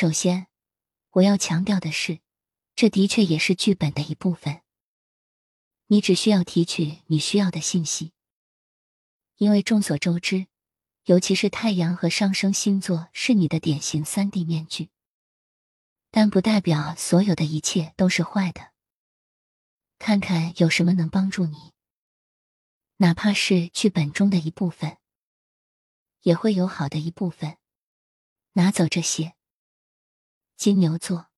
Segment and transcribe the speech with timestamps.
[0.00, 0.46] 首先，
[1.10, 2.20] 我要强调的是，
[2.76, 4.62] 这的确也是剧本的一部分。
[5.88, 8.12] 你只需要提取你需要的信息，
[9.38, 10.46] 因为众所周知，
[11.06, 14.90] 尤其是太阳和上升星座是你的典型三 D 面具，
[16.12, 18.70] 但不代表所有的一切都是坏的。
[19.98, 21.72] 看看有什么能帮助你，
[22.98, 24.98] 哪怕是剧本中的一部分，
[26.22, 27.58] 也会有好的一部分。
[28.52, 29.34] 拿走这些。
[30.58, 31.28] 金牛座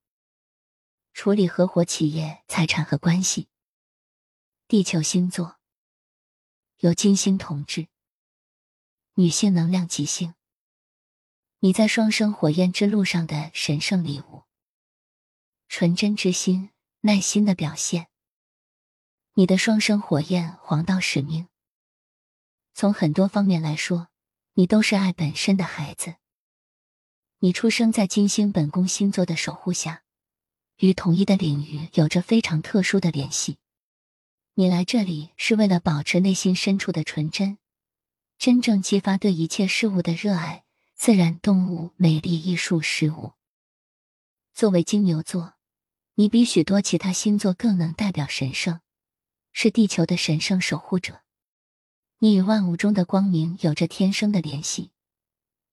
[1.13, 3.50] 处理合伙企业、财产和关系。
[4.67, 5.58] 地球星座
[6.79, 7.89] 由金星统治，
[9.17, 10.32] 女性能量极性。
[11.59, 14.45] 你在双生火焰之路上的神圣礼物，
[15.68, 18.09] 纯真之心、耐心的表现。
[19.34, 21.46] 你的双生火焰黄道使命，
[22.73, 24.09] 从很多方面来说，
[24.54, 26.14] 你都是爱本身的孩子。
[27.43, 30.03] 你出生在金星本宫星座的守护下，
[30.76, 33.56] 与统一的领域有着非常特殊的联系。
[34.56, 37.56] 你来这里是为了保持内心深处的纯真，
[38.37, 43.33] 真正激发对一切事物的热爱，自然、动物、美丽、艺术、事物。
[44.53, 45.55] 作为金牛座，
[46.17, 48.81] 你比许多其他星座更能代表神圣，
[49.50, 51.22] 是地球的神圣守护者。
[52.19, 54.91] 你与万物中的光明有着天生的联系，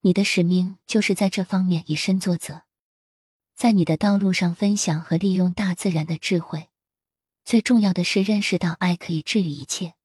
[0.08, 2.62] 你的使命就是在这方面以身作则，
[3.58, 6.70] 在你的道路上分享和利用大自然的智慧。
[7.44, 9.96] 最重要的是认识到爱可以治愈一切。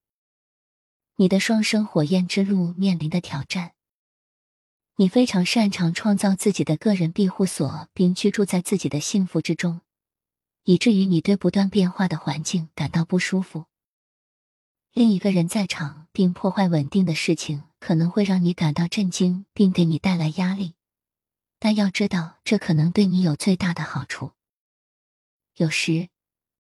[1.19, 3.75] 你的双生火焰之路面临的挑战，
[4.97, 9.83] 你非常擅长创造自己的个人庇护所，并居住在自己的幸福之中，
[10.65, 13.67] 以至于你对不断变化的环境感到不舒服。
[14.93, 20.75] 另一个人在场并破坏稳定的事情，可能会让你感到震惊，并给你带来压力。
[21.59, 24.33] 但要知道，这可能对你有最大的好处。
[25.57, 26.09] 有时。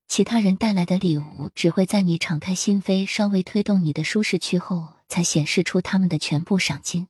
[0.08, 7.08] 其他人带来的礼物只会在你敞开心扉、稍微推动你的舒适区后，才显示出他们的全部赏金。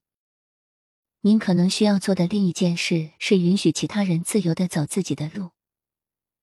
[1.22, 5.50] 您可能需要做的另一件事是允许其他人自由的走自己的路，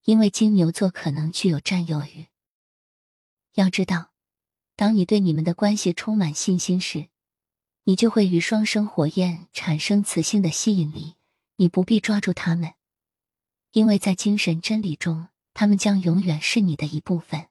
[0.03, 2.27] 因为金牛座可能具有占有欲。
[3.53, 4.08] 要知道，
[4.79, 7.09] 当你对你们的关系充满信心时，
[7.83, 11.15] 你就会与双生火焰产生磁性的吸引力。
[11.57, 12.75] 你不必抓住他们，
[13.73, 15.27] 因为在精神真理中。
[15.53, 17.49] 他们将永远是你的一部分。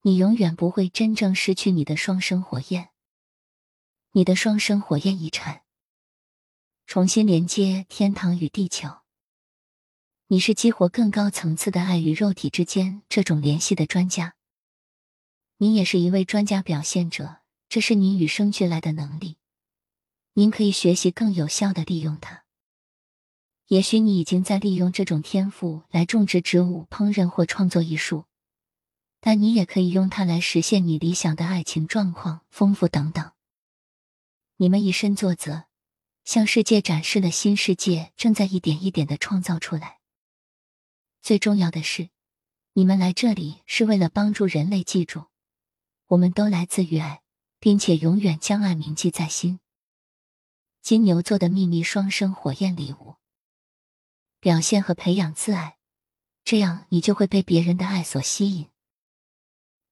[0.00, 2.88] 你永远不会真正失去你的双生火焰。
[4.12, 5.60] 你的双生火焰遗产，
[6.86, 9.00] 重新连接天堂与地球。
[10.28, 14.37] 你是激活更高层次的爱与肉体之间这种联系的专家。
[15.60, 17.38] 你也是一位专家表现者，
[17.68, 19.38] 这是你与生俱来的能力。
[20.34, 22.44] 您可以学习更有效的利用它。
[23.66, 28.26] 也许你已经在利用这种天赋来种植植物、烹饪或创作艺术，
[29.20, 33.32] 但你也可以用它来实现你理想的爱情状况、丰富等等。
[34.58, 35.64] 你们以身作则，
[36.24, 39.98] 向世界展示了新世界正在一点一点的创造出来。
[41.20, 42.10] 最重要的是，
[42.74, 45.24] 你们来这里是为了帮助人类记住，
[46.08, 47.22] 我们都来自于爱，
[47.60, 49.60] 并且永远将爱铭记在心。
[50.80, 53.16] 金牛座的秘密双生火焰礼物。
[54.40, 55.76] 表现和培养自爱，
[56.44, 58.68] 这样你就会被别人的爱所吸引。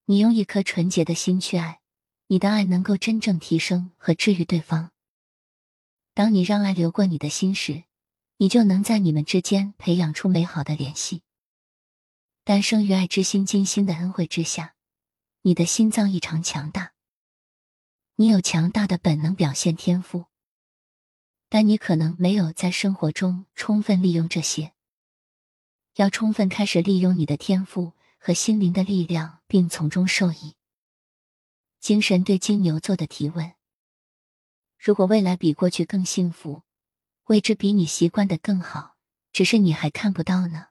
[0.07, 1.81] 你用一颗纯洁的心去爱，
[2.29, 4.93] 你的爱能够真正提升和治愈对方。
[6.15, 7.85] 当你让爱流过你的心时，
[8.37, 11.23] 你就能在你们之间培养出美好的联系。
[12.45, 14.76] 诞生于爱之心金星的恩惠之下，
[15.47, 16.93] 你的心脏异常强大，
[18.17, 20.25] 你有强大的本能表现天赋。
[21.49, 24.73] 但你可能没有在生活中充分利用这些。
[25.95, 30.57] 要充分开始利用你的天赋和心灵的力量，并从中受益。
[31.79, 33.53] 精神对金牛座的提问：
[34.77, 36.65] 如果未来比过去更幸福，
[37.27, 38.97] 未知比你习惯的更好，
[39.33, 40.71] 只是你还看不到呢？